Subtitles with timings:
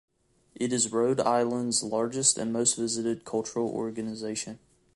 [0.55, 4.57] It is Rhode Island's largest and most-visited cultural organization.